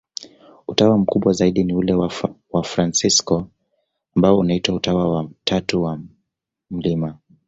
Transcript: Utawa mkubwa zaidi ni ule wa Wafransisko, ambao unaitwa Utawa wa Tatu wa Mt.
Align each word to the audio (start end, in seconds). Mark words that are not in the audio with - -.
Utawa 0.67 0.97
mkubwa 0.97 1.33
zaidi 1.33 1.63
ni 1.63 1.73
ule 1.73 1.93
wa 1.93 2.11
Wafransisko, 2.49 3.47
ambao 4.15 4.39
unaitwa 4.39 4.75
Utawa 4.75 5.09
wa 5.15 5.29
Tatu 5.43 5.83
wa 5.83 5.99
Mt. 6.69 6.87